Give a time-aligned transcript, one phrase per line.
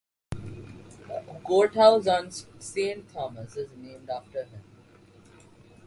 [1.43, 4.63] Courthouse on Saint Thomas is named after him.